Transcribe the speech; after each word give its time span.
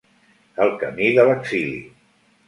El 0.63 0.71
camí 0.83 1.09
de 1.17 1.25
l’exili. 1.27 1.77